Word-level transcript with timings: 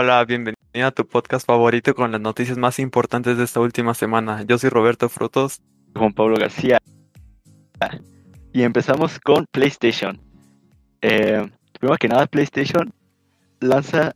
Hola, 0.00 0.24
bienvenido 0.24 0.86
a 0.86 0.92
tu 0.92 1.08
podcast 1.08 1.44
favorito 1.44 1.92
con 1.92 2.12
las 2.12 2.20
noticias 2.20 2.56
más 2.56 2.78
importantes 2.78 3.36
de 3.36 3.42
esta 3.42 3.58
última 3.58 3.94
semana. 3.94 4.44
Yo 4.44 4.56
soy 4.56 4.70
Roberto 4.70 5.08
Frutos. 5.08 5.60
Juan 5.96 6.12
Pablo 6.12 6.36
García. 6.36 6.78
Y 8.52 8.62
empezamos 8.62 9.18
con 9.18 9.44
PlayStation. 9.50 10.20
Eh, 11.02 11.44
primero 11.80 11.98
que 11.98 12.06
nada, 12.06 12.28
PlayStation 12.28 12.94
lanza 13.58 14.14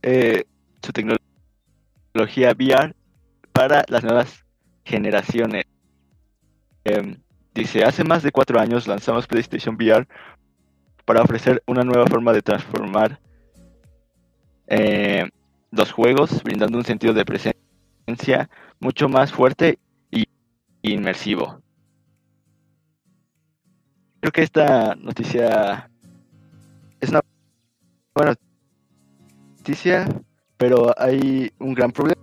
eh, 0.00 0.44
su 0.82 0.92
tecnología 0.94 2.52
VR 2.52 2.94
para 3.52 3.84
las 3.88 4.02
nuevas 4.02 4.46
generaciones. 4.86 5.66
Em, 6.84 7.20
dice, 7.54 7.84
hace 7.84 8.02
más 8.02 8.22
de 8.22 8.32
cuatro 8.32 8.58
años 8.58 8.88
lanzamos 8.88 9.26
PlayStation 9.26 9.74
VR 9.74 10.08
para 11.04 11.20
ofrecer 11.20 11.62
una 11.66 11.84
nueva 11.84 12.06
forma 12.06 12.32
de 12.32 12.40
transformar 12.40 13.20
eh, 14.68 15.28
los 15.70 15.92
juegos, 15.92 16.42
brindando 16.42 16.78
un 16.78 16.84
sentido 16.84 17.14
de 17.14 17.24
presencia 17.24 18.48
mucho 18.80 19.08
más 19.08 19.32
fuerte 19.32 19.78
y 20.10 20.24
inmersivo. 20.82 21.60
Creo 24.20 24.32
que 24.32 24.42
esta 24.42 24.94
noticia 24.96 25.90
es 27.00 27.10
una 27.10 27.20
buena 28.14 28.34
noticia, 29.56 30.08
pero 30.56 30.92
hay 30.98 31.52
un 31.58 31.74
gran 31.74 31.92
problema. 31.92 32.18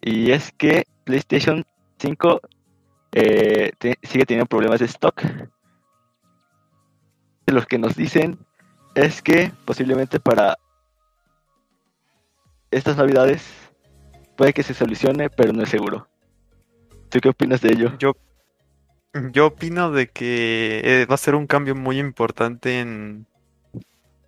Y 0.00 0.30
es 0.32 0.52
que 0.52 0.84
PlayStation 1.04 1.64
5 1.98 2.40
eh, 3.12 3.72
sigue 4.02 4.26
teniendo 4.26 4.46
problemas 4.46 4.80
de 4.80 4.86
stock. 4.86 5.22
Lo 7.46 7.62
que 7.62 7.78
nos 7.78 7.96
dicen 7.96 8.38
es 8.94 9.22
que 9.22 9.52
posiblemente 9.64 10.20
para 10.20 10.56
estas 12.70 12.96
navidades 12.96 13.42
puede 14.36 14.52
que 14.52 14.62
se 14.62 14.74
solucione, 14.74 15.30
pero 15.30 15.52
no 15.52 15.62
es 15.62 15.68
seguro. 15.68 16.08
¿Tú 17.10 17.20
qué 17.20 17.28
opinas 17.28 17.60
de 17.60 17.72
ello? 17.72 17.92
Yo, 17.98 18.14
yo 19.32 19.46
opino 19.46 19.90
de 19.90 20.08
que 20.08 20.80
eh, 20.84 21.06
va 21.06 21.14
a 21.14 21.18
ser 21.18 21.34
un 21.34 21.46
cambio 21.46 21.74
muy 21.74 21.98
importante 21.98 22.80
en, 22.80 23.26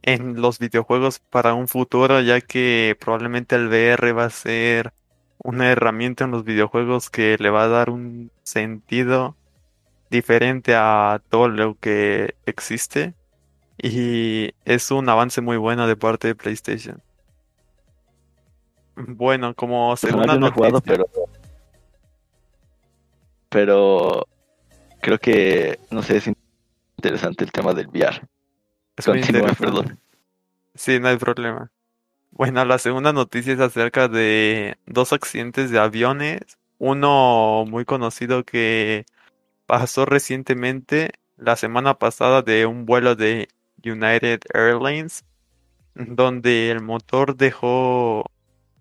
en 0.03 0.41
los 0.41 0.59
videojuegos 0.59 1.19
para 1.19 1.55
un 1.55 1.67
futuro, 1.67 2.21
ya 2.21 2.41
que 2.41 2.97
probablemente 3.01 3.57
el 3.57 3.69
VR 3.69 4.13
va 4.13 4.25
a 4.27 4.31
ser 4.31 4.93
una 5.39 5.71
herramienta 5.71 6.25
en 6.25 6.31
los 6.31 6.45
videojuegos 6.45 7.11
que 7.11 7.37
le 7.39 7.51
va 7.51 7.65
a 7.65 7.69
dar 7.69 7.91
un 7.91 8.31
sentido 8.43 9.37
diferente 10.11 10.75
a 10.77 11.23
todo 11.29 11.49
lo 11.49 11.77
que 11.81 12.35
existe. 12.47 13.15
Y 13.79 14.53
es 14.65 14.91
un 14.91 15.09
avance 15.09 15.41
muy 15.41 15.57
bueno 15.57 15.87
de 15.87 15.97
parte 15.97 16.29
de 16.29 16.35
PlayStation. 16.35 17.03
Bueno, 18.97 19.55
como 19.55 19.97
segunda 19.97 20.37
no 20.37 20.53
jugado, 20.53 20.81
pero 20.81 21.07
pero 23.49 24.27
creo 25.01 25.19
que 25.19 25.79
no 25.91 26.03
sé, 26.03 26.19
es 26.19 26.31
interesante 26.97 27.45
el 27.45 27.53
tema 27.53 27.73
del 27.75 27.89
VR. 27.89 28.23
Es 28.97 29.07
Continúa, 29.07 29.53
perdón. 29.53 29.99
Sí, 30.75 30.99
no 31.01 31.09
hay 31.09 31.17
problema. 31.17 31.71
Bueno, 32.31 32.65
la 32.65 32.79
segunda 32.79 33.13
noticia 33.13 33.53
es 33.53 33.61
acerca 33.61 34.09
de 34.09 34.77
dos 34.87 35.13
accidentes 35.13 35.71
de 35.71 35.79
aviones. 35.79 36.41
Uno 36.79 37.65
muy 37.67 37.85
conocido 37.85 38.45
que 38.45 39.07
pasó 39.67 40.05
recientemente, 40.05 41.13
la 41.37 41.55
semana 41.57 41.99
pasada, 41.99 42.43
de 42.43 42.67
un 42.67 42.87
vuelo 42.87 43.15
de 43.15 43.49
United 43.85 44.41
Airlines, 44.53 45.25
donde 45.95 46.71
el 46.71 46.81
motor 46.83 47.37
dejó, 47.37 48.25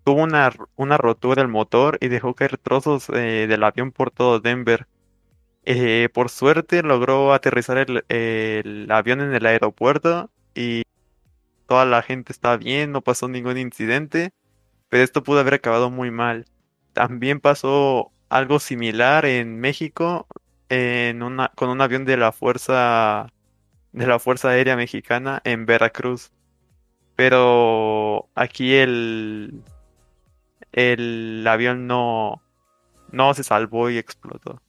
tuvo 0.04 0.22
una, 0.22 0.52
una 0.76 0.96
rotura 0.96 1.42
del 1.42 1.50
motor 1.50 1.98
y 2.00 2.08
dejó 2.08 2.34
caer 2.34 2.58
trozos 2.58 3.08
eh, 3.10 3.46
del 3.48 3.62
avión 3.64 3.92
por 3.92 4.10
todo 4.10 4.40
Denver. 4.40 4.86
Eh, 5.64 6.08
por 6.12 6.28
suerte 6.28 6.82
logró 6.82 7.32
aterrizar 7.32 7.78
el, 7.78 8.04
el 8.08 8.90
avión 8.90 9.20
en 9.20 9.34
el 9.34 9.46
aeropuerto 9.46 10.30
y 10.54 10.82
toda 11.66 11.84
la 11.86 12.02
gente 12.02 12.32
está 12.32 12.56
bien, 12.56 12.92
no 12.92 13.00
pasó 13.02 13.28
ningún 13.28 13.58
incidente, 13.58 14.32
pero 14.88 15.02
esto 15.04 15.22
pudo 15.22 15.40
haber 15.40 15.54
acabado 15.54 15.90
muy 15.90 16.10
mal. 16.10 16.46
También 16.92 17.40
pasó 17.40 18.12
algo 18.28 18.58
similar 18.60 19.24
en 19.26 19.60
México 19.60 20.26
en 20.68 21.22
una, 21.22 21.50
con 21.54 21.70
un 21.70 21.80
avión 21.80 22.04
de 22.04 22.16
la 22.16 22.32
fuerza 22.32 23.28
de 23.94 24.06
la 24.06 24.18
Fuerza 24.18 24.50
Aérea 24.50 24.76
Mexicana 24.76 25.40
en 25.44 25.66
Veracruz. 25.66 26.32
Pero 27.16 28.28
aquí 28.34 28.74
el 28.74 29.62
el 30.72 31.46
avión 31.46 31.86
no 31.86 32.42
no 33.12 33.34
se 33.34 33.44
salvó 33.44 33.88
y 33.90 33.98
explotó. 33.98 34.60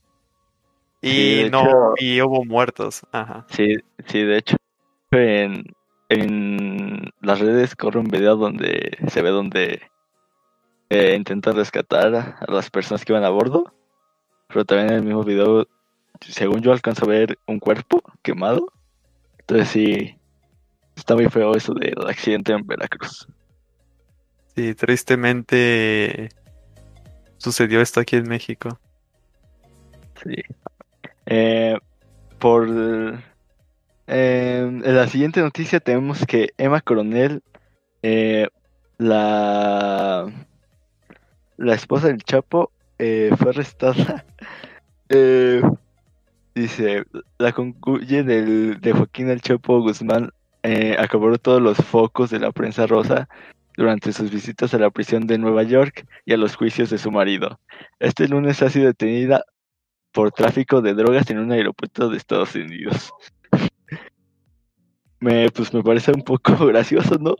Y 1.01 1.47
no 1.51 1.93
y 1.97 2.21
hubo 2.21 2.45
muertos. 2.45 3.01
Ajá. 3.11 3.45
Sí, 3.49 3.75
sí, 4.07 4.21
de 4.21 4.37
hecho 4.37 4.57
en, 5.11 5.65
en 6.09 7.11
las 7.21 7.39
redes 7.39 7.75
corre 7.75 7.99
un 7.99 8.07
video 8.07 8.35
donde 8.35 8.97
se 9.07 9.21
ve 9.23 9.29
donde 9.29 9.81
eh, 10.89 11.15
intentan 11.17 11.55
rescatar 11.55 12.37
a 12.39 12.45
las 12.47 12.69
personas 12.69 13.03
que 13.03 13.13
iban 13.13 13.23
a 13.23 13.29
bordo. 13.29 13.73
Pero 14.49 14.65
también 14.65 14.89
en 14.89 14.95
el 14.97 15.03
mismo 15.03 15.23
video, 15.23 15.67
según 16.21 16.61
yo 16.61 16.71
alcanzo 16.71 17.05
a 17.05 17.09
ver 17.09 17.39
un 17.47 17.59
cuerpo 17.59 18.03
quemado. 18.21 18.71
Entonces 19.47 19.69
sí, 19.69 20.17
está 20.95 21.13
muy 21.13 21.29
feo 21.29 21.55
eso 21.55 21.73
del 21.75 22.07
accidente 22.07 22.51
en 22.51 22.65
Veracruz. 22.65 23.27
Sí, 24.55 24.73
tristemente 24.73 26.29
sucedió 27.37 27.79
esto 27.79 27.99
aquí 27.99 28.15
en 28.15 28.27
México. 28.27 28.79
Sí. 30.23 30.35
Eh, 31.27 31.77
por 32.39 32.67
en 34.07 34.81
la 34.95 35.07
siguiente 35.07 35.41
noticia 35.41 35.79
tenemos 35.79 36.25
que 36.25 36.49
Emma 36.57 36.81
Coronel, 36.81 37.43
eh, 38.01 38.47
la, 38.97 40.31
la 41.57 41.73
esposa 41.73 42.07
del 42.07 42.23
Chapo, 42.23 42.71
eh, 42.97 43.31
fue 43.37 43.49
arrestada. 43.51 44.25
Eh, 46.55 46.61
dice, 46.61 47.03
la 47.37 47.51
concluye 47.51 48.23
del, 48.23 48.79
de 48.81 48.93
Joaquín 48.93 49.29
el 49.29 49.41
Chapo 49.41 49.81
Guzmán 49.81 50.31
acabó 50.97 51.37
todos 51.37 51.61
los 51.61 51.77
focos 51.77 52.31
de 52.31 52.39
la 52.39 52.51
prensa 52.51 52.87
rosa 52.87 53.29
durante 53.77 54.11
sus 54.11 54.31
visitas 54.31 54.73
a 54.73 54.79
la 54.79 54.89
prisión 54.89 55.27
de 55.27 55.37
Nueva 55.37 55.61
York 55.61 56.07
y 56.25 56.33
a 56.33 56.37
los 56.37 56.55
juicios 56.55 56.89
de 56.89 56.97
su 56.97 57.11
marido. 57.11 57.59
Este 57.99 58.27
lunes 58.27 58.63
ha 58.63 58.71
sido 58.71 58.87
detenida 58.87 59.43
por 60.11 60.31
tráfico 60.31 60.81
de 60.81 60.95
drogas 60.95 61.29
en 61.29 61.37
un 61.37 61.51
aeropuerto 61.51 62.09
de 62.09 62.17
Estados 62.17 62.55
Unidos 62.55 63.13
me, 65.19 65.49
pues 65.49 65.73
me 65.73 65.83
parece 65.83 66.11
un 66.11 66.21
poco 66.21 66.53
gracioso, 66.67 67.17
¿no? 67.19 67.35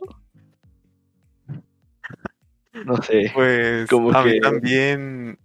No 2.84 2.96
sé. 3.02 3.30
Pues 3.32 3.88
como 3.88 4.12
a 4.12 4.24
mí 4.24 4.38
también 4.40 5.38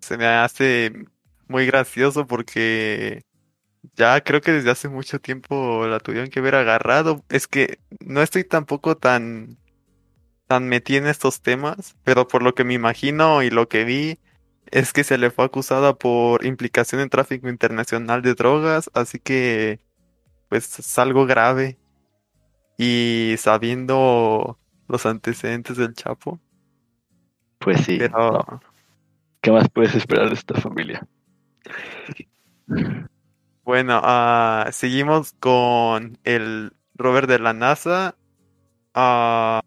se 0.00 0.16
me 0.18 0.26
hace 0.26 0.92
muy 1.54 1.66
gracioso 1.66 2.26
porque 2.26 3.22
ya 3.94 4.20
creo 4.22 4.40
que 4.40 4.50
desde 4.50 4.70
hace 4.72 4.88
mucho 4.88 5.20
tiempo 5.20 5.86
la 5.86 6.00
tuvieron 6.00 6.28
que 6.28 6.40
haber 6.40 6.56
agarrado. 6.56 7.24
Es 7.28 7.46
que 7.46 7.78
no 8.00 8.22
estoy 8.22 8.42
tampoco 8.42 8.96
tan 8.96 9.56
tan 10.48 10.68
metido 10.68 10.98
en 10.98 11.06
estos 11.06 11.42
temas, 11.42 11.96
pero 12.02 12.26
por 12.26 12.42
lo 12.42 12.54
que 12.54 12.64
me 12.64 12.74
imagino 12.74 13.42
y 13.42 13.50
lo 13.50 13.68
que 13.68 13.84
vi 13.84 14.18
es 14.66 14.92
que 14.92 15.04
se 15.04 15.16
le 15.16 15.30
fue 15.30 15.44
acusada 15.44 15.94
por 15.94 16.44
implicación 16.44 17.00
en 17.00 17.08
tráfico 17.08 17.48
internacional 17.48 18.20
de 18.20 18.34
drogas, 18.34 18.90
así 18.92 19.20
que 19.20 19.78
pues 20.48 20.78
es 20.80 20.98
algo 20.98 21.24
grave. 21.24 21.78
Y 22.76 23.36
sabiendo 23.38 24.58
los 24.88 25.06
antecedentes 25.06 25.76
del 25.76 25.94
Chapo. 25.94 26.40
Pues 27.60 27.82
sí. 27.82 27.98
Pero... 27.98 28.60
¿Qué 29.40 29.52
más 29.52 29.68
puedes 29.68 29.94
esperar 29.94 30.28
de 30.28 30.34
esta 30.34 30.60
familia? 30.60 31.06
Bueno, 33.64 34.00
uh, 34.00 34.70
seguimos 34.72 35.32
con 35.40 36.18
el 36.24 36.72
rover 36.94 37.26
de 37.26 37.38
la 37.38 37.52
NASA. 37.52 38.14
Uh, 38.94 39.60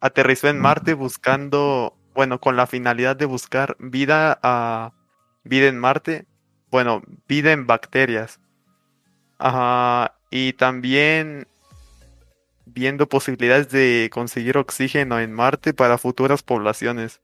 aterrizó 0.00 0.48
en 0.48 0.58
Marte 0.60 0.94
buscando, 0.94 1.96
bueno, 2.14 2.40
con 2.40 2.56
la 2.56 2.66
finalidad 2.66 3.14
de 3.16 3.26
buscar 3.26 3.76
vida, 3.78 4.40
vida 5.44 5.68
en 5.68 5.78
Marte. 5.78 6.26
Bueno, 6.70 7.02
vida 7.28 7.52
en 7.52 7.66
bacterias. 7.66 8.40
Y 10.30 10.52
también 10.54 11.46
viendo 12.64 13.08
posibilidades 13.08 13.68
de 13.70 14.10
conseguir 14.12 14.56
oxígeno 14.58 15.20
en 15.20 15.32
Marte 15.32 15.74
para 15.74 15.98
futuras 15.98 16.42
poblaciones. 16.42 17.20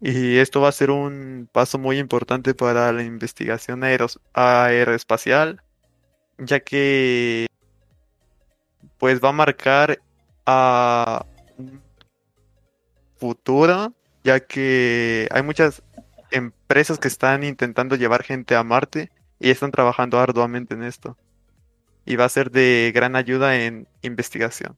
Y 0.00 0.36
esto 0.38 0.60
va 0.60 0.68
a 0.68 0.72
ser 0.72 0.90
un 0.90 1.48
paso 1.50 1.78
muy 1.78 1.98
importante 1.98 2.54
para 2.54 2.92
la 2.92 3.02
investigación 3.02 3.82
aeroespacial, 4.34 5.62
ya 6.38 6.60
que 6.60 7.46
pues 8.98 9.22
va 9.22 9.30
a 9.30 9.32
marcar 9.32 9.98
a 10.44 11.24
futuro, 13.18 13.94
ya 14.22 14.40
que 14.40 15.28
hay 15.30 15.42
muchas 15.42 15.82
empresas 16.30 16.98
que 16.98 17.08
están 17.08 17.42
intentando 17.42 17.96
llevar 17.96 18.22
gente 18.22 18.54
a 18.54 18.62
Marte 18.62 19.10
y 19.40 19.50
están 19.50 19.70
trabajando 19.70 20.18
arduamente 20.18 20.74
en 20.74 20.82
esto. 20.82 21.16
Y 22.04 22.16
va 22.16 22.26
a 22.26 22.28
ser 22.28 22.50
de 22.50 22.92
gran 22.94 23.16
ayuda 23.16 23.56
en 23.56 23.88
investigación. 24.02 24.76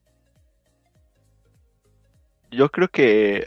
Yo 2.51 2.71
creo 2.71 2.89
que 2.89 3.45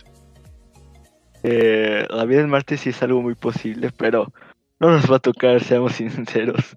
eh, 1.44 2.06
la 2.10 2.26
vida 2.26 2.42
en 2.42 2.50
Marte 2.50 2.78
sí 2.78 2.90
es 2.90 3.02
algo 3.04 3.22
muy 3.22 3.36
posible, 3.36 3.92
pero 3.96 4.32
no 4.80 4.92
nos 4.92 5.12
va 5.12 5.18
a 5.18 5.20
tocar, 5.20 5.64
seamos 5.64 5.94
sinceros. 5.96 6.76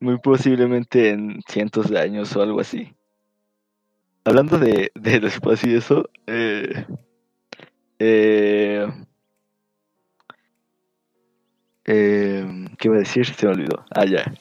Muy 0.00 0.18
posiblemente 0.18 1.10
en 1.10 1.40
cientos 1.48 1.90
de 1.90 1.98
años 1.98 2.36
o 2.36 2.42
algo 2.42 2.60
así. 2.60 2.94
Hablando 4.24 4.58
de, 4.58 4.92
de 4.94 5.26
espacio 5.26 5.72
y 5.72 5.76
eso, 5.76 6.10
eh, 6.26 6.84
eh, 7.98 8.86
eh, 11.86 12.66
¿qué 12.78 12.88
iba 12.88 12.96
a 12.96 13.00
decir? 13.00 13.24
Se 13.24 13.46
me 13.46 13.52
olvidó. 13.52 13.84
Ah, 13.90 14.04
ya. 14.04 14.32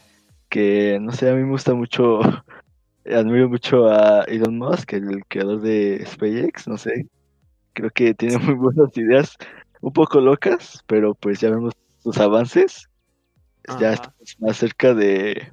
Que 0.50 1.00
no 1.02 1.12
sé, 1.14 1.30
a 1.30 1.34
mí 1.34 1.44
me 1.44 1.52
gusta 1.52 1.74
mucho, 1.74 2.20
admiro 3.06 3.50
mucho 3.50 3.88
a 3.88 4.24
Elon 4.24 4.58
Musk, 4.58 4.94
el 4.94 5.26
creador 5.28 5.62
de 5.62 6.06
SpaceX, 6.06 6.68
no 6.68 6.78
sé. 6.78 7.08
Creo 7.78 7.92
que 7.92 8.16
tiene 8.16 8.40
muy 8.40 8.56
buenas 8.56 8.98
ideas, 8.98 9.38
un 9.82 9.94
poco 9.94 10.20
locas, 10.20 10.84
pero 10.88 11.14
pues 11.14 11.40
ya 11.40 11.52
vemos 11.52 11.76
sus 12.02 12.18
avances. 12.18 12.90
Ya 13.80 13.94
estamos 13.94 14.36
más 14.40 14.58
cerca 14.58 14.96
de, 14.96 15.52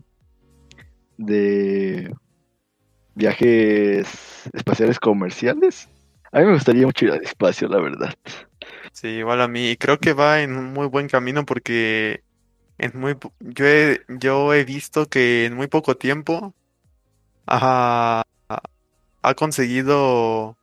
de 1.19 2.15
viajes 3.15 4.49
espaciales 4.55 4.99
comerciales. 4.99 5.91
A 6.33 6.39
mí 6.39 6.47
me 6.47 6.55
gustaría 6.55 6.87
mucho 6.87 7.05
ir 7.05 7.11
al 7.13 7.23
espacio, 7.23 7.69
la 7.69 7.79
verdad. 7.79 8.15
Sí, 8.93 9.09
igual 9.09 9.43
a 9.43 9.49
mí. 9.49 9.77
Creo 9.79 9.99
que 9.99 10.15
va 10.15 10.41
en 10.41 10.57
un 10.57 10.73
muy 10.73 10.87
buen 10.87 11.09
camino 11.09 11.45
porque 11.45 12.23
en 12.79 12.93
muy 12.95 13.19
yo 13.41 13.67
he, 13.67 14.01
yo 14.09 14.55
he 14.55 14.65
visto 14.65 15.11
que 15.11 15.45
en 15.45 15.57
muy 15.57 15.67
poco 15.67 15.99
tiempo 15.99 16.55
ha, 17.47 18.23
ha 19.21 19.35
conseguido 19.35 20.57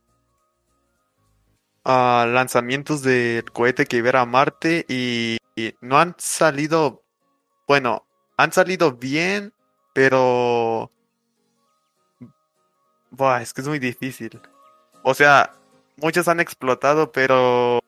uh, 1.86 2.26
lanzamientos 2.28 3.02
del 3.02 3.44
cohete 3.52 3.86
que 3.86 3.98
iba 3.98 4.20
a 4.20 4.26
Marte 4.26 4.86
y, 4.88 5.38
y 5.56 5.74
no 5.82 6.00
han 6.00 6.16
salido, 6.18 7.04
bueno, 7.68 8.06
han 8.38 8.52
salido 8.52 8.94
bien, 8.94 9.54
pero 9.94 10.92
Buah, 13.12 13.42
es 13.42 13.54
que 13.54 13.62
es 13.62 13.68
muy 13.68 13.78
difícil. 13.78 14.42
O 15.04 15.14
sea, 15.14 15.54
muchos 15.98 16.28
han 16.30 16.40
explotado, 16.40 17.12
pero 17.12 17.82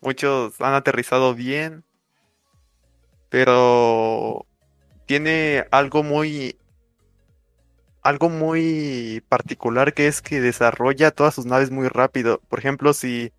muchos 0.00 0.58
han 0.60 0.72
aterrizado 0.72 1.34
bien. 1.34 1.84
Pero 3.28 4.46
tiene 5.04 5.66
algo 5.70 6.02
muy 6.02 6.56
algo 8.08 8.30
muy 8.30 9.22
particular 9.28 9.92
que 9.92 10.06
es 10.06 10.22
que 10.22 10.40
desarrolla 10.40 11.10
todas 11.10 11.34
sus 11.34 11.44
naves 11.44 11.70
muy 11.70 11.88
rápido. 11.88 12.40
Por 12.48 12.58
ejemplo, 12.58 12.94
si 12.94 13.32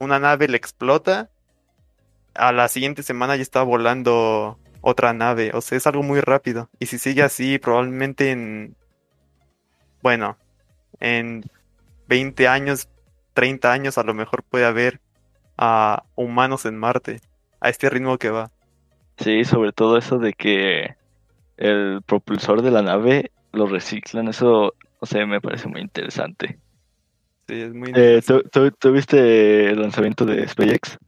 una 0.00 0.18
nave 0.18 0.48
le 0.48 0.56
explota, 0.56 1.30
a 2.34 2.50
la 2.50 2.66
siguiente 2.66 3.04
semana 3.04 3.36
ya 3.36 3.42
está 3.42 3.62
volando 3.62 4.58
otra 4.80 5.12
nave. 5.12 5.52
O 5.54 5.60
sea, 5.60 5.78
es 5.78 5.86
algo 5.86 6.02
muy 6.02 6.20
rápido. 6.20 6.68
Y 6.80 6.86
si 6.86 6.98
sigue 6.98 7.22
así, 7.22 7.58
probablemente 7.58 8.32
en... 8.32 8.74
Bueno, 10.02 10.36
en 10.98 11.44
20 12.08 12.48
años, 12.48 12.88
30 13.34 13.72
años, 13.72 13.96
a 13.96 14.02
lo 14.02 14.12
mejor 14.12 14.42
puede 14.42 14.66
haber 14.66 15.00
a 15.56 16.02
humanos 16.16 16.66
en 16.66 16.76
Marte, 16.76 17.20
a 17.60 17.68
este 17.68 17.88
ritmo 17.90 18.18
que 18.18 18.30
va. 18.30 18.50
Sí, 19.18 19.44
sobre 19.44 19.72
todo 19.72 19.96
eso 19.96 20.18
de 20.18 20.32
que 20.32 20.96
el 21.56 22.02
propulsor 22.04 22.62
de 22.62 22.72
la 22.72 22.82
nave 22.82 23.30
lo 23.56 23.66
reciclan, 23.66 24.28
eso, 24.28 24.74
o 24.98 25.06
sea, 25.06 25.26
me 25.26 25.40
parece 25.40 25.68
muy 25.68 25.80
interesante. 25.80 26.58
Sí, 27.48 27.60
es 27.60 27.74
muy 27.74 27.92
eh, 27.94 28.20
¿tú, 28.80 28.92
viste 28.92 29.70
el 29.70 29.80
lanzamiento 29.80 30.24
de 30.24 30.46
SpaceX? 30.48 30.98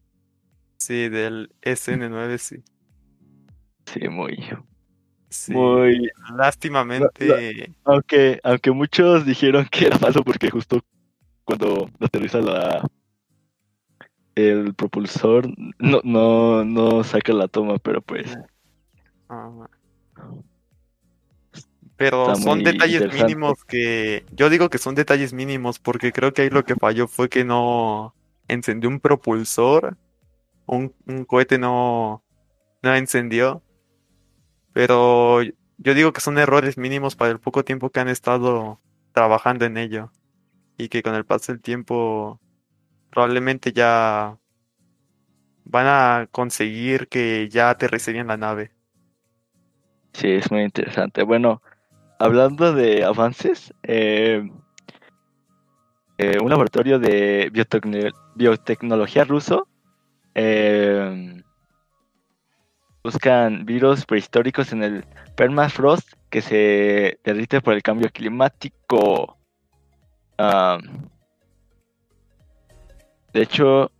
Sí, 0.76 1.08
del 1.08 1.50
SN9, 1.62 2.38
sí. 2.38 2.62
Sí, 3.86 4.08
muy, 4.08 4.38
muy 5.48 6.10
lástimamente. 6.36 7.72
aunque, 7.84 8.40
aunque 8.42 8.70
muchos 8.70 9.24
dijeron 9.26 9.66
que 9.70 9.86
era 9.86 9.98
falso 9.98 10.22
porque 10.22 10.50
justo 10.50 10.80
cuando 11.44 11.90
aterriza 12.00 12.40
la 12.40 12.82
el 14.38 14.74
propulsor 14.74 15.48
no, 15.78 16.00
no, 16.04 16.64
no 16.64 17.02
saca 17.02 17.32
la 17.32 17.48
toma, 17.48 17.78
pero 17.78 18.00
pues. 18.00 18.38
Pero 21.98 22.36
son 22.36 22.62
detalles 22.62 23.12
mínimos 23.12 23.64
que. 23.64 24.24
Yo 24.30 24.48
digo 24.48 24.70
que 24.70 24.78
son 24.78 24.94
detalles 24.94 25.32
mínimos 25.32 25.80
porque 25.80 26.12
creo 26.12 26.32
que 26.32 26.42
ahí 26.42 26.50
lo 26.50 26.64
que 26.64 26.76
falló 26.76 27.08
fue 27.08 27.28
que 27.28 27.44
no 27.44 28.14
encendió 28.46 28.88
un 28.88 29.00
propulsor. 29.00 29.98
Un, 30.64 30.94
un 31.06 31.24
cohete 31.24 31.58
no, 31.58 32.22
no 32.82 32.94
encendió. 32.94 33.64
Pero 34.72 35.42
yo 35.42 35.94
digo 35.94 36.12
que 36.12 36.20
son 36.20 36.38
errores 36.38 36.78
mínimos 36.78 37.16
para 37.16 37.32
el 37.32 37.40
poco 37.40 37.64
tiempo 37.64 37.90
que 37.90 37.98
han 37.98 38.08
estado 38.08 38.80
trabajando 39.12 39.64
en 39.64 39.76
ello. 39.76 40.12
Y 40.76 40.90
que 40.90 41.02
con 41.02 41.16
el 41.16 41.24
paso 41.24 41.50
del 41.50 41.60
tiempo 41.60 42.40
probablemente 43.10 43.72
ya 43.72 44.38
van 45.64 45.86
a 45.88 46.28
conseguir 46.30 47.08
que 47.08 47.48
ya 47.50 47.70
aterrizarían 47.70 48.28
la 48.28 48.36
nave. 48.36 48.70
Sí, 50.12 50.28
es 50.28 50.48
muy 50.52 50.62
interesante. 50.62 51.24
Bueno, 51.24 51.60
hablando 52.18 52.72
de 52.72 53.04
avances, 53.04 53.72
eh, 53.82 54.42
eh, 56.18 56.38
un 56.42 56.50
laboratorio 56.50 56.98
de 56.98 57.50
biotecnología 58.34 59.24
ruso 59.24 59.68
eh, 60.34 61.42
buscan 63.04 63.64
virus 63.64 64.04
prehistóricos 64.04 64.72
en 64.72 64.82
el 64.82 65.04
permafrost 65.36 66.12
que 66.28 66.42
se 66.42 67.20
derrite 67.24 67.60
por 67.60 67.74
el 67.74 67.82
cambio 67.82 68.10
climático. 68.10 69.36
de 73.32 73.42
hecho, 73.42 73.90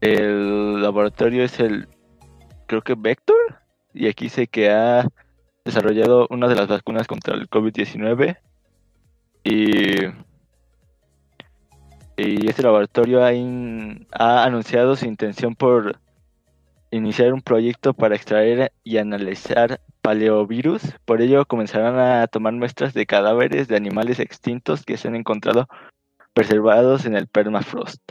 el 0.00 0.82
laboratorio 0.82 1.44
es 1.44 1.58
el, 1.58 1.88
creo 2.66 2.82
que 2.82 2.94
Vector, 2.94 3.55
y 3.96 4.08
aquí 4.08 4.28
sé 4.28 4.46
que 4.46 4.70
ha 4.70 5.08
desarrollado 5.64 6.26
una 6.30 6.48
de 6.48 6.54
las 6.54 6.68
vacunas 6.68 7.06
contra 7.06 7.34
el 7.34 7.48
COVID-19 7.48 8.38
y, 9.42 10.04
y 12.16 12.48
este 12.48 12.62
laboratorio 12.62 13.24
ha, 13.24 13.30
ha 14.12 14.44
anunciado 14.44 14.96
su 14.96 15.06
intención 15.06 15.54
por 15.54 15.98
iniciar 16.90 17.32
un 17.32 17.40
proyecto 17.40 17.94
para 17.94 18.14
extraer 18.14 18.70
y 18.84 18.98
analizar 18.98 19.80
paleovirus. 20.02 20.82
Por 21.04 21.22
ello 21.22 21.46
comenzarán 21.46 21.98
a 21.98 22.26
tomar 22.26 22.52
muestras 22.52 22.92
de 22.94 23.06
cadáveres 23.06 23.66
de 23.66 23.76
animales 23.76 24.20
extintos 24.20 24.84
que 24.84 24.96
se 24.98 25.08
han 25.08 25.16
encontrado 25.16 25.68
preservados 26.34 27.06
en 27.06 27.16
el 27.16 27.28
permafrost. 27.28 28.02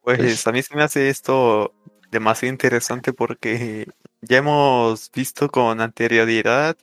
Pues 0.00 0.46
a 0.46 0.52
mí 0.52 0.62
se 0.62 0.76
me 0.76 0.82
hace 0.82 1.08
esto 1.08 1.72
demasiado 2.14 2.52
interesante 2.52 3.12
porque 3.12 3.88
ya 4.22 4.38
hemos 4.38 5.10
visto 5.12 5.50
con 5.50 5.80
anterioridad 5.80 6.76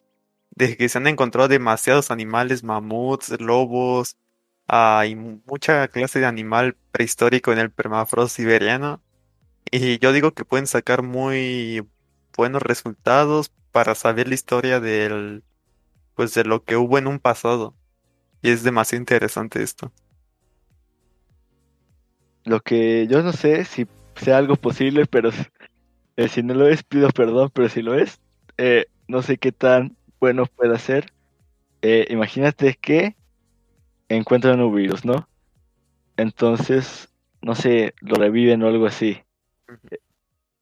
de 0.52 0.78
que 0.78 0.90
se 0.90 0.98
han 0.98 1.08
encontrado 1.08 1.48
demasiados 1.48 2.12
animales, 2.12 2.64
mamuts, 2.64 3.40
lobos, 3.40 4.18
hay 4.68 5.16
mucha 5.16 5.88
clase 5.88 6.20
de 6.20 6.26
animal 6.26 6.76
prehistórico 6.92 7.52
en 7.52 7.60
el 7.60 7.72
permafrost 7.72 8.36
siberiano. 8.36 9.02
Y 9.72 10.00
yo 10.00 10.12
digo 10.12 10.34
que 10.34 10.46
pueden 10.46 10.68
sacar 10.68 11.02
muy 11.02 11.88
buenos 12.36 12.62
resultados 12.62 13.52
para 13.72 13.96
saber 13.96 14.28
la 14.28 14.36
historia 14.36 14.80
del 14.80 15.44
pues 16.16 16.34
de 16.34 16.44
lo 16.44 16.64
que 16.64 16.76
hubo 16.76 16.98
en 16.98 17.08
un 17.08 17.20
pasado. 17.20 17.74
Y 18.42 18.50
es 18.50 18.64
demasiado 18.64 19.02
interesante 19.02 19.64
esto. 19.64 19.92
Lo 22.44 22.60
que 22.60 23.08
yo 23.08 23.24
no 23.24 23.32
sé 23.34 23.66
si 23.66 23.88
sea 24.22 24.38
algo 24.38 24.56
posible, 24.56 25.06
pero 25.06 25.32
eh, 26.16 26.28
si 26.28 26.44
no 26.44 26.54
lo 26.54 26.68
es, 26.68 26.84
pido 26.84 27.10
perdón, 27.10 27.50
pero 27.54 27.70
si 27.70 27.82
lo 27.82 27.96
es, 27.96 28.20
eh, 28.58 28.86
no 29.08 29.22
sé 29.22 29.38
qué 29.38 29.52
tan 29.52 29.96
bueno 30.20 30.46
puede 30.46 30.78
ser. 30.80 31.12
Eh, 31.82 32.08
imagínate 32.10 32.78
que 32.80 33.16
encuentran 34.10 34.62
un 34.62 34.76
virus, 34.76 35.04
¿no? 35.04 35.28
Entonces, 36.18 37.10
no 37.42 37.56
sé, 37.56 37.94
lo 38.02 38.16
reviven 38.16 38.62
o 38.64 38.68
algo 38.68 38.86
así. 38.86 39.22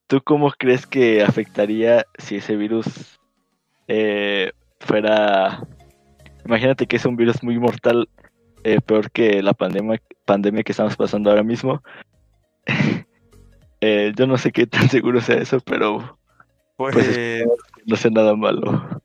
¿Tú 0.07 0.21
cómo 0.23 0.51
crees 0.57 0.87
que 0.87 1.21
afectaría 1.21 2.05
si 2.17 2.37
ese 2.37 2.55
virus 2.55 3.19
fuera... 4.79 5.61
Imagínate 6.45 6.87
que 6.87 6.95
es 6.95 7.05
un 7.05 7.15
virus 7.15 7.43
muy 7.43 7.59
mortal, 7.59 8.09
eh, 8.63 8.81
peor 8.81 9.11
que 9.11 9.41
la 9.43 9.53
pandemia, 9.53 10.01
pandemia 10.25 10.63
que 10.63 10.71
estamos 10.71 10.95
pasando 10.95 11.29
ahora 11.29 11.43
mismo. 11.43 11.83
Eh, 13.81 14.13
yo 14.15 14.27
no 14.27 14.37
sé 14.37 14.51
qué 14.51 14.67
tan 14.67 14.89
seguro 14.89 15.21
sea 15.21 15.37
eso, 15.37 15.59
pero 15.61 16.19
Pues, 16.91 16.95
pues 16.95 17.43
no 17.85 17.95
sé 17.95 18.11
nada 18.11 18.35
malo. 18.35 19.01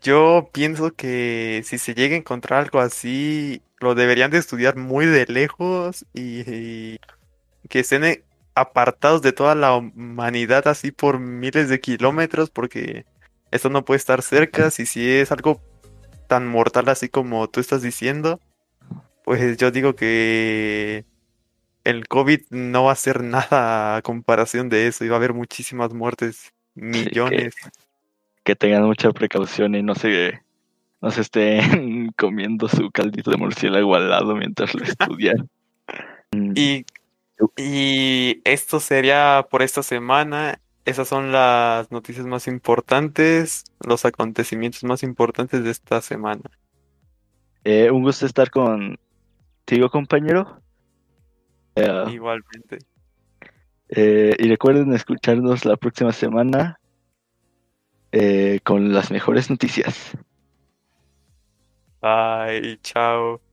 Yo 0.00 0.48
pienso 0.52 0.94
que 0.94 1.62
si 1.64 1.76
se 1.78 1.94
llega 1.94 2.14
a 2.14 2.18
encontrar 2.18 2.62
algo 2.64 2.80
así, 2.80 3.62
lo 3.80 3.94
deberían 3.94 4.30
de 4.30 4.38
estudiar 4.38 4.76
muy 4.76 5.04
de 5.06 5.26
lejos 5.26 6.06
y, 6.14 6.40
y 7.62 7.68
que 7.68 7.80
estén 7.80 8.04
eh, 8.04 8.24
apartados 8.54 9.22
de 9.22 9.32
toda 9.32 9.54
la 9.54 9.74
humanidad 9.76 10.68
así 10.68 10.92
por 10.92 11.18
miles 11.20 11.68
de 11.68 11.80
kilómetros, 11.80 12.50
porque 12.50 13.06
esto 13.50 13.68
no 13.70 13.84
puede 13.84 13.98
estar 13.98 14.22
cerca. 14.22 14.70
Si 14.70 14.86
si 14.86 15.08
es 15.10 15.32
algo 15.32 15.60
tan 16.28 16.46
mortal 16.48 16.88
así 16.88 17.08
como 17.10 17.48
tú 17.50 17.60
estás 17.60 17.82
diciendo, 17.82 18.40
pues 19.24 19.56
yo 19.58 19.70
digo 19.70 19.94
que 19.96 21.06
el 21.84 22.08
COVID 22.08 22.42
no 22.50 22.84
va 22.84 22.92
a 22.92 22.96
ser 22.96 23.22
nada 23.22 23.96
a 23.96 24.02
comparación 24.02 24.68
de 24.68 24.86
eso 24.88 25.04
y 25.04 25.08
va 25.08 25.16
a 25.16 25.18
haber 25.18 25.34
muchísimas 25.34 25.92
muertes, 25.94 26.52
millones. 26.74 27.54
Que 28.44 28.56
tengan 28.56 28.84
mucha 28.84 29.12
precaución 29.12 29.74
y 29.74 29.82
no 29.82 29.94
se, 29.94 30.42
no 31.00 31.10
se 31.10 31.22
estén 31.22 32.12
comiendo 32.18 32.68
su 32.68 32.90
caldito 32.90 33.30
de 33.30 33.36
murciélago 33.38 33.94
al 33.94 34.10
lado 34.10 34.36
mientras 34.36 34.74
lo 34.74 34.84
estudian. 34.84 35.48
Mm, 36.32 36.52
Y, 36.56 36.86
y 37.56 38.40
esto 38.44 38.80
sería 38.80 39.46
por 39.50 39.62
esta 39.62 39.82
semana. 39.82 40.60
Esas 40.84 41.08
son 41.08 41.32
las 41.32 41.90
noticias 41.90 42.26
más 42.26 42.46
importantes, 42.46 43.64
los 43.80 44.04
acontecimientos 44.04 44.84
más 44.84 45.02
importantes 45.02 45.64
de 45.64 45.70
esta 45.70 46.00
semana. 46.02 46.42
eh, 47.64 47.90
un 47.90 48.02
gusto 48.02 48.26
estar 48.26 48.50
contigo, 48.50 48.98
compañero. 49.90 50.63
Igualmente. 51.76 52.78
eh, 53.88 54.34
y 54.38 54.48
recuerden 54.48 54.92
escucharnos 54.92 55.64
la 55.64 55.76
próxima 55.76 56.12
semana 56.12 56.78
eh, 58.12 58.60
con 58.62 58.92
las 58.92 59.10
mejores 59.10 59.50
noticias. 59.50 60.16
Bye, 62.00 62.78
chao. 62.82 63.43